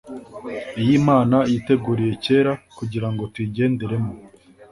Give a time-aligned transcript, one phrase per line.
[0.81, 4.11] iy'imana yiteguriye cyera, kugirango tuyigenderemo